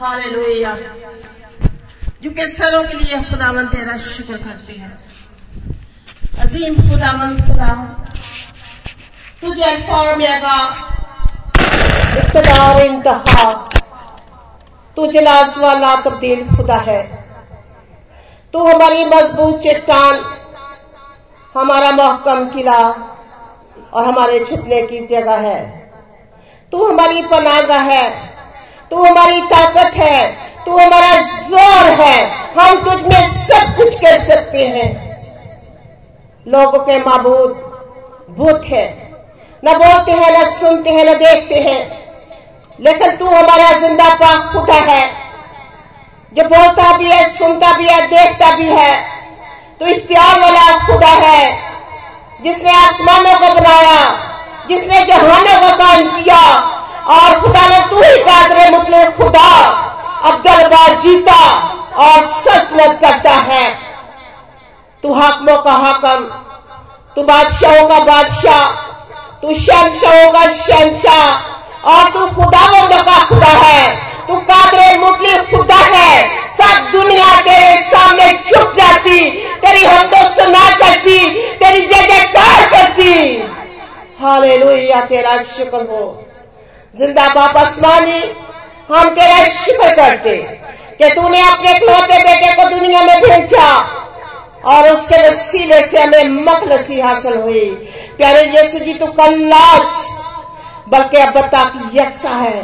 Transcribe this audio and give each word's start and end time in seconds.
Hallelujah. 0.00 0.76
झुके 2.24 2.48
सरों 2.48 2.82
के 2.84 2.96
लिए 2.96 3.22
खुदावन 3.22 3.66
तेरा 3.66 3.98
शुक्र 3.98 4.32
करते 4.32 4.72
हैं। 4.72 4.98
अजीम 6.38 6.74
खुदावन 6.74 7.36
खुदा। 7.36 7.74
तुझे 9.40 9.88
और 9.88 10.20
इब्तदा 12.18 12.78
इंतहा। 12.78 13.68
तू 14.96 15.06
जलाज 15.06 15.58
वाला 15.58 15.96
तब्दील 15.96 16.56
खुदा 16.56 16.76
है। 16.76 17.28
तू 18.52 18.74
हमारी 18.74 19.04
मज़बूत 19.04 19.62
चट्टान, 19.66 20.14
हमारा 21.56 21.90
महकम 21.90 22.48
किला 22.48 22.78
और 23.92 24.04
हमारे 24.08 24.38
छुपने 24.38 24.82
की 24.82 25.06
जगह 25.06 25.36
है। 25.36 25.92
तू 26.72 26.92
हमारी 26.92 27.22
पनागा 27.22 27.76
है। 27.76 28.33
तू 28.90 29.04
हमारी 29.04 29.40
ताकत 29.42 29.96
है, 29.96 30.26
तू 30.64 30.72
हमारा 30.72 31.14
ज़ोर 31.40 31.90
है, 32.00 32.16
हम 32.58 32.84
तुझ 32.84 33.00
में 33.02 33.28
सब 33.28 33.74
कुछ 33.76 34.00
कर 34.00 34.20
सकते 34.22 34.66
हैं। 34.68 34.90
लोगों 36.46 36.78
के 36.80 36.98
माबूद 37.00 37.52
भूत 38.38 38.64
है। 38.70 38.86
न 39.62 39.74
बोलते 39.74 40.12
हैं, 40.12 40.30
न 40.32 40.44
सुनते 40.50 40.90
हैं, 40.90 41.04
न 41.04 41.14
देखते 41.18 41.60
हैं। 41.60 41.80
लेकिन 42.78 43.16
तू 43.16 43.26
हमारा 43.26 43.72
ज़िंदा 43.78 44.08
पाक 44.14 44.52
खुदा 44.52 44.78
है। 44.84 45.06
जो 46.32 46.44
बोलता 46.44 46.96
भी 46.98 47.10
है, 47.10 47.28
सुनता 47.30 47.72
भी 47.78 47.86
है, 47.86 48.06
देखता 48.06 48.54
भी 48.56 48.68
है 48.68 48.94
तो 49.80 49.86
इख्तियार 49.86 50.40
वाला 50.40 50.78
खुदा 50.86 51.08
है, 51.08 51.52
जिसने 52.42 52.70
आसमानों 52.76 53.32
को 53.34 53.54
बनाया, 53.54 53.98
जिसने 54.68 55.04
जहानों 55.06 55.60
को 55.60 55.76
काम 55.76 56.08
किया। 56.14 56.40
और 57.06 57.40
खुदा 57.40 57.68
ने 57.68 57.82
तू 57.90 57.96
ही 57.96 58.22
कादरे 58.22 58.70
मुतले 58.70 59.04
खुदा। 59.04 59.80
बार 60.24 61.00
जीता 61.00 61.68
और 61.96 62.24
सचलत 62.24 62.98
करता 63.00 63.30
है। 63.30 63.74
तू 65.02 65.14
हाकमों 65.14 65.58
का 65.58 65.72
हाकम 65.72 66.24
तू 67.16 67.22
बादशाहों 67.22 67.88
का 67.88 67.98
बादशाह। 67.98 68.70
तू 69.42 69.58
शहशाहों 69.58 70.32
का 70.32 70.46
शहशाह 70.46 71.54
और 71.90 72.10
तू 72.10 72.26
खुदावंदों 72.26 73.02
का 73.02 73.24
खुदा 73.24 73.46
है। 73.46 73.96
तू 74.28 74.34
कादरे 74.36 74.98
मुतले 74.98 75.38
खुदा 75.38 75.74
है। 75.74 76.28
सब 76.52 76.90
दुनिया 76.92 77.40
तेरे 77.40 77.82
सामने 77.82 78.32
झुक 78.32 78.74
जाती। 78.76 79.30
तेरी 79.30 79.84
हम 79.84 80.06
तो 80.06 80.44
सुना 80.44 80.76
करती। 80.76 81.18
तेरी 81.34 81.86
जगह 81.86 82.18
जयकार 82.18 82.66
करती। 82.66 83.42
हालेलुया, 84.22 85.00
तेरा 85.00 85.36
शुक्र 85.36 85.76
हो। 85.76 86.26
ज़िंदा 86.98 87.26
बाप 87.34 87.56
आसमानी 87.56 88.20
हम 88.88 89.08
तेरा 89.14 89.44
शुक्र 89.52 89.88
करते 89.96 90.36
कि 90.98 91.08
तूने 91.14 91.40
अपने 91.42 91.70
इकलौते 91.76 92.18
बेटे 92.24 92.52
को 92.54 92.68
दुनिया 92.70 93.00
में 93.04 93.20
भेजा 93.20 93.68
और 94.72 94.88
उससे 94.90 95.16
वसीले 95.26 95.80
से 95.86 96.02
हमें 96.02 96.44
मखलसी 96.44 97.00
हासिल 97.00 97.36
हुई। 97.36 97.64
प्यारे 98.16 98.44
यीशु 98.46 98.78
जी, 98.78 98.94
तू 98.94 99.06
कल्लाज 99.06 99.86
बल्कि 100.88 101.16
अब 101.16 101.40
तक 101.54 101.90
यकसा 101.94 102.30
है। 102.30 102.62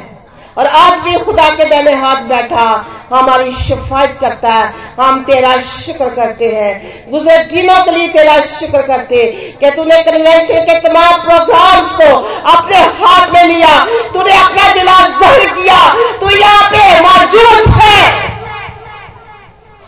और 0.59 0.67
आज 0.67 0.99
भी 0.99 1.19
खुदा 1.19 1.51
के 1.51 1.65
दाने 1.65 1.93
हाथ 1.93 2.23
बैठा, 2.23 2.87
हमारी 3.13 3.53
शिफायत 3.53 4.19
करता 4.21 4.49
है, 4.49 4.75
हम 5.01 5.23
तेरा 5.23 5.57
शुक्र 5.57 6.09
करते 6.09 6.49
हैं। 6.49 7.11
गुजरे 7.11 7.37
दिनों 7.45 7.85
के 7.85 7.91
लिए 7.91 8.09
तेरा 8.09 8.41
शुक्र 8.41 8.83
करते 8.83 9.27
कि 9.61 9.71
तूने 9.71 10.03
कन्वेंशन 10.03 10.65
के 10.65 10.79
तमाम 10.89 11.21
प्रोग्राम्स 11.21 11.97
को 11.97 12.17
अपने 12.51 12.77
हाथ 12.77 13.29
में 13.29 13.45
लिया, 13.45 13.85
तूने 13.85 14.35
अपना 14.35 14.73
दिला 14.73 14.99
जहर 15.21 15.47
किया, 15.47 15.79
तू 16.19 16.31
यहाँ 16.31 16.71
पे 16.71 17.01
मौजूद 17.01 17.75
है। 17.75 18.19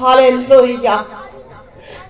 हालेलुया। 0.01 0.97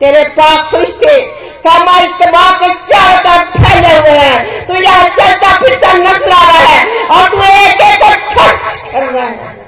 तेरे 0.01 0.23
पाक 0.29 0.73
फरिश्ते 0.73 1.21
कमा 1.65 1.99
इज्तमा 2.01 2.45
के 2.57 2.69
चारों 2.87 3.19
तरफ़ 3.25 3.59
फैले 3.59 3.97
हुए 3.97 4.19
हैं। 4.19 4.67
तो 4.67 4.75
यहाँ 4.75 5.09
चलता 5.11 5.57
फिरता 5.59 5.93
नज़र 5.99 6.33
आ 6.33 6.43
रहा 6.43 6.63
है 6.67 6.81
और 7.09 7.29
तू 7.31 7.43
एक 7.43 7.81
एक 7.83 7.99
को 8.03 8.11
टच 8.35 8.81
कर 8.93 9.03
रहा 9.05 9.27
है। 9.27 9.61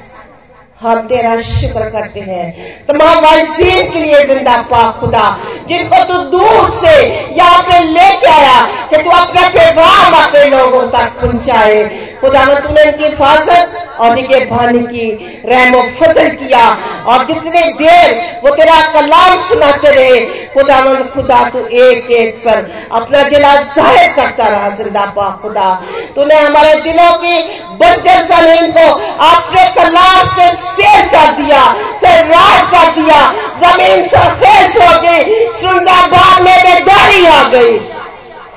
हम 0.81 0.99
तेरा 1.09 1.35
शुक्र 1.43 1.89
करते 1.91 2.21
हैं। 2.21 2.47
तमाम 2.87 3.19
वाइजीन 3.25 3.91
के 3.93 4.01
लिए 4.01 4.25
ज़िंदा 4.25 4.57
पाक 4.71 4.99
खुदा, 5.01 5.27
जिनको 5.69 6.03
तू 6.05 6.19
दूर 6.31 6.69
से 6.81 6.95
यहाँ 7.37 7.63
पे 7.63 7.79
लेके 7.83 8.04
आया 8.35 8.59
कि 8.89 9.03
तू 9.03 9.11
अपना 9.13 9.49
पैगाम 9.51 10.15
अपने 10.17 10.45
लोगों 10.51 10.83
तक 10.91 11.21
पहुँचाए 11.21 11.83
खुदा 12.21 12.45
ने 12.45 12.55
तूने 12.61 12.83
इनकी 12.85 13.05
हिफाजत 13.05 13.99
और 14.01 14.19
इनके 14.19 14.39
भानी 14.47 14.81
की 14.87 15.09
रहमो 15.47 15.83
फजल 15.99 16.29
किया 16.37 16.65
और 17.05 17.25
जितने 17.27 17.63
देर 17.75 18.15
वो 18.45 18.55
तेरा 18.57 18.79
कलाम 18.93 19.43
सुनाते 19.49 19.91
रहे 19.91 20.21
खुदा 20.55 20.79
खुदा 21.15 21.43
तू 21.51 21.65
एक 21.81 22.11
एक 22.13 22.39
पर 22.39 22.71
अपना 22.99 23.23
जिला 23.29 23.55
ज़ाहिर 23.65 24.13
करता 24.13 24.49
रहा 24.49 24.69
ज़िंदा 24.77 25.05
पा 25.17 25.31
खुदा 25.43 25.69
तूने 26.15 26.39
हमारे 26.39 26.75
दिलों 26.83 27.13
की 27.19 27.39
बंजर 27.77 28.21
ज़मीन 28.27 28.71
को 28.73 28.87
अपने 29.29 29.69
कलाम 29.75 30.29
से 30.37 30.49
सेल 30.59 31.07
कर 31.09 31.33
दिया 31.41 31.65
से 31.97 32.15
राज 32.29 32.63
कर 32.71 32.95
दिया 33.01 33.21
ज़मीन 33.61 34.07
सरफेस 34.09 34.77
हो 34.79 34.93
गई 35.03 35.43
सुंदरबाग 35.59 36.43
में 36.45 36.57
बेदारी 36.61 37.27
आ 37.29 37.43
गई 37.49 37.94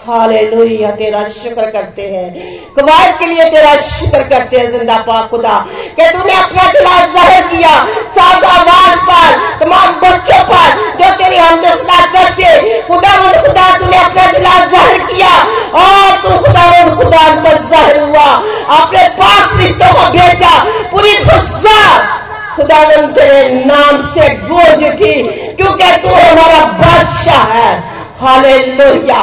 हालेलुया, 0.07 0.91
तेरा 0.91 1.23
शुक्र 1.29 1.69
करते 1.71 2.01
हैं। 2.01 2.27
कवायद 2.75 3.15
के 3.19 3.25
लिए 3.25 3.49
तेरा 3.49 3.75
शुक्र 3.77 4.21
करते 4.29 4.57
हैं, 4.57 4.71
ज़िंदा 4.71 4.97
पा 4.97 5.21
खुदा। 5.27 5.55
कि 5.97 6.05
तूने 6.11 6.33
अपना 6.33 6.63
दिला 6.71 6.99
ज़ाहिर 7.13 7.47
किया 7.47 7.71
साज 8.15 8.43
आवाज़ 8.43 8.99
पर, 9.07 9.29
तमाम 9.59 9.99
बच्चों 10.01 10.43
पर, 10.43 10.69
जो 10.99 11.13
तेरी 11.15 11.37
हम 11.37 11.61
करते 12.13 12.51
खुदा 12.87 13.09
खुदा, 13.41 13.65
तूने 13.77 13.97
अपना 13.97 14.25
दिला 14.31 14.55
ज़ाहिर 14.65 15.01
किया, 15.03 15.33
और 15.73 16.17
तू 16.17 16.37
खुदा 16.37 16.65
खुदा 16.91 17.25
पर 17.43 17.57
ज़ाहिर 17.63 17.99
हुआ। 18.01 18.29
अपने 18.77 19.07
पास 19.17 19.49
रिश्तों 19.57 19.93
को 19.93 20.09
भेजा, 20.11 20.53
पूरी 20.91 21.15
खुजा 21.17 21.81
खुदा 22.55 22.83
तेरे 22.85 23.65
नाम 23.65 24.05
से 24.13 24.29
गूंज 24.47 24.87
उठी, 24.87 25.13
क्योंकि 25.53 25.91
तू 25.97 26.09
हमारा 26.09 26.63
बादशाह 26.79 27.43
है। 27.53 27.75
हालेलुया। 28.21 29.21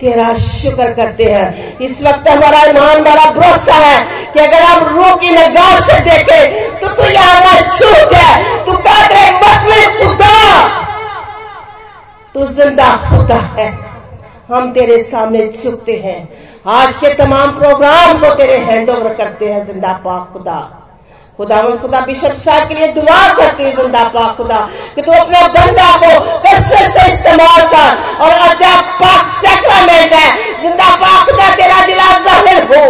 तेरा 0.00 0.32
शुक्र 0.38 0.92
करते 0.94 1.24
हैं। 1.24 1.78
इस 1.80 2.02
वक्त 2.02 2.28
हमारा 2.28 2.62
ईमान 2.64 3.02
बड़ा 3.04 3.30
भरोसा 3.32 3.74
है 3.76 4.00
कि 4.32 4.40
अगर 4.40 4.62
हम 4.62 4.84
रूह 4.88 5.14
की 5.16 5.30
निगाह 5.30 5.78
से 5.80 5.98
देखें 6.00 6.80
तो 6.80 6.88
तू 6.94 7.08
यहाँ 7.08 7.40
मौजूद 7.42 8.14
है। 8.14 8.64
तू 8.64 8.76
कहते 8.78 9.30
मतलब 9.36 9.98
खुदा। 10.00 10.34
तू 12.34 12.46
ज़िंदा 12.46 12.90
खुदा 13.08 13.40
है। 13.56 13.70
हम 14.48 14.72
तेरे 14.72 15.02
सामने 15.04 15.46
झुकते 15.48 15.96
हैं। 16.04 16.18
आज 16.68 17.00
के 17.00 17.14
तमाम 17.14 17.50
प्रोग्राम 17.58 18.18
को 18.18 18.34
तेरे 18.34 18.56
हैंड 18.58 18.90
ओवर 18.90 19.14
करते 19.14 19.52
हैं, 19.52 19.64
ज़िंदा 19.66 19.92
पाक 20.04 20.28
खुदा। 20.32 20.77
खुदा 21.38 21.56
खुदा 21.80 22.00
बिशप 22.00 22.38
साहब 22.44 22.68
के 22.68 22.74
लिए 22.74 22.86
दुआ 22.92 23.18
करते 23.34 23.62
हैं, 23.62 23.74
ज़िंदा 23.76 24.02
पाक 24.08 24.36
खुदा, 24.36 24.58
कि 24.94 25.02
तू 25.02 25.12
अपने 25.12 25.42
बंदा 25.48 25.90
को 25.96 26.10
कसर 26.46 26.88
से 26.88 27.12
इस्तेमाल 27.12 27.62
कर, 27.74 27.92
और 28.24 28.32
अच्छा 28.48 28.80
पाक 29.00 29.32
सेक्रामेंट 29.36 30.12
है, 30.12 30.30
ज़िंदा 30.62 30.88
पाक 30.96 31.30
खुदा, 31.30 31.54
तेरा 31.54 31.86
दिला 31.86 32.08
ज़ाहिर 32.18 32.62
हो। 32.72 32.82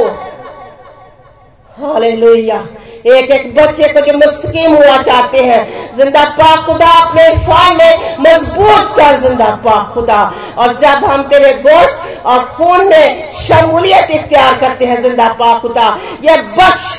हालेलुया। 1.78 2.66
एक 3.06 3.30
एक 3.30 3.54
बच्चे 3.54 3.88
को 3.88 4.00
जो 4.00 4.12
मुस्तकीम 4.18 4.74
हुआ 4.74 4.96
चाहते 5.02 5.42
हैं, 5.44 5.60
ज़िंदा 5.96 6.24
पाक 6.38 6.64
खुदा, 6.66 6.86
अपने 7.02 7.28
फाल 7.46 7.76
में 7.76 8.16
मज़बूत 8.20 8.96
कर, 8.96 9.20
ज़िंदा 9.20 9.50
पाक 9.64 9.92
खुदा। 9.94 10.22
और 10.58 10.72
जब 10.78 11.04
हम 11.04 11.22
तेरे 11.28 11.52
गोश्त 11.62 12.26
और 12.26 12.44
खून 12.56 12.88
में 12.88 13.34
शमूलियत 13.38 14.10
इख्तियार 14.10 14.58
करते 14.60 14.84
हैं, 14.84 15.00
ज़िंदा 15.02 15.28
पाक 15.34 15.60
खुदा, 15.62 15.96
यह 16.24 16.42
बख्श 16.58 16.96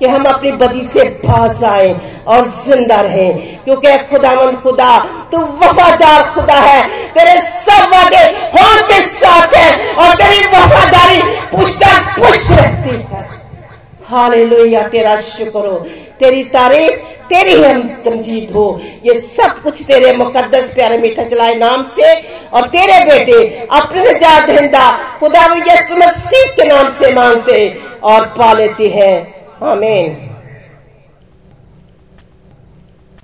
कि 0.00 0.06
हम 0.06 0.24
अपनी 0.24 0.52
बदी 0.52 0.84
से 0.84 1.04
बाज 1.24 1.64
आए 1.64 1.94
और 2.26 2.48
ज़िंदा 2.48 3.00
रहे। 3.00 3.32
क्योंकि 3.64 3.98
खुदावंद 4.10 4.58
खुदा 4.60 4.98
तू 5.32 5.38
वफादार 5.38 6.22
खुदा 6.34 6.54
है। 6.54 6.82
तेरे 7.10 7.40
सब 7.40 7.88
वादे 7.92 8.24
हों 8.56 8.82
के 8.82 9.00
साथ 9.00 9.54
है 9.56 9.94
और 9.94 10.14
तेरी 10.14 10.44
वफादारी 10.46 11.22
पूछता 11.56 11.98
पुष्ट 12.18 12.50
रहती 12.50 12.96
है। 13.14 13.22
हालेलुया, 14.08 14.82
तेरा 14.88 15.20
शुक्र 15.20 15.58
हो। 15.58 15.76
तेरी 16.20 16.44
तारीफ़, 16.44 16.96
तेरी 17.28 17.62
हम 17.62 17.82
तमजीद 18.04 18.50
हो। 18.50 18.80
ये 19.04 19.20
सब 19.20 19.62
कुछ 19.62 19.82
तेरे 19.82 20.16
मुकदस 20.16 20.72
प्यारे 20.74 20.98
मीठा 20.98 21.22
चलाए 21.22 21.54
नाम 21.54 21.84
से 21.96 22.14
और 22.50 22.66
तेरे 22.68 23.04
बेटे 23.04 23.66
अपने 23.72 24.14
दहिंदा 24.14 24.90
खुदा 25.20 25.44
यसु 25.68 25.96
मसीह 25.96 26.52
के 26.56 26.68
नाम 26.68 26.92
से 26.92 27.12
मांगते 27.14 27.80
और 28.02 28.26
पा 28.38 28.52
लेते 28.52 28.88
हैं। 28.88 29.33
Amém. 29.60 30.33